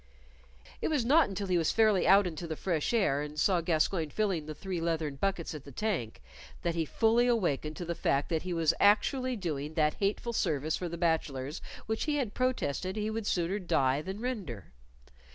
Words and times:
It 0.81 0.87
was 0.87 1.05
not 1.05 1.29
until 1.29 1.45
he 1.45 1.59
was 1.59 1.71
fairly 1.71 2.07
out 2.07 2.25
into 2.25 2.47
the 2.47 2.55
fresh 2.55 2.91
air 2.91 3.21
and 3.21 3.39
saw 3.39 3.61
Gascoyne 3.61 4.09
filling 4.09 4.47
the 4.47 4.55
three 4.55 4.81
leathern 4.81 5.17
buckets 5.17 5.53
at 5.53 5.63
the 5.63 5.71
tank, 5.71 6.23
that 6.63 6.73
he 6.73 6.85
fully 6.85 7.27
awakened 7.27 7.75
to 7.77 7.85
the 7.85 7.93
fact 7.93 8.29
that 8.29 8.41
he 8.41 8.51
was 8.51 8.73
actually 8.79 9.35
doing 9.35 9.75
that 9.75 9.93
hateful 9.99 10.33
service 10.33 10.75
for 10.75 10.89
the 10.89 10.97
bachelors 10.97 11.61
which 11.85 12.05
he 12.05 12.15
had 12.15 12.33
protested 12.33 12.95
he 12.95 13.11
would 13.11 13.27
sooner 13.27 13.59
die 13.59 14.01
than 14.01 14.19
render. 14.19 14.73